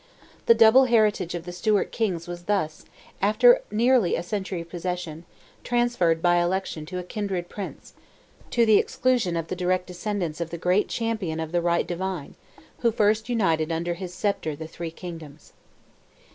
The 0.47 0.55
double 0.55 0.85
heritage 0.85 1.35
of 1.35 1.45
the 1.45 1.51
Stuart 1.51 1.91
kings 1.91 2.27
was 2.27 2.45
thus, 2.45 2.85
after 3.21 3.61
nearly 3.69 4.15
a 4.15 4.23
century 4.23 4.59
of 4.61 4.67
possession, 4.69 5.25
transferred 5.63 6.23
by 6.23 6.37
election 6.37 6.87
to 6.87 6.97
a 6.97 7.03
kindred 7.03 7.49
prince, 7.49 7.93
to 8.49 8.65
the 8.65 8.79
exclusion 8.79 9.37
of 9.37 9.47
the 9.49 9.55
direct 9.55 9.85
descendants 9.85 10.41
of 10.41 10.49
the 10.49 10.57
great 10.57 10.87
champion 10.87 11.39
of 11.39 11.51
"the 11.51 11.61
right 11.61 11.85
divine," 11.85 12.33
who 12.79 12.89
first 12.91 13.29
united 13.29 13.71
under 13.71 13.93
his 13.93 14.11
sceptre 14.11 14.55
the 14.55 14.67
three 14.67 14.89
kingdoms. 14.89 15.53